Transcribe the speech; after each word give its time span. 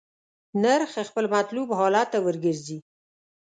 نرخ 0.63 0.91
خپل 1.09 1.25
مطلوب 1.35 1.69
حالت 1.79 2.07
ته 2.13 2.17
ورګرځي. 2.25 2.77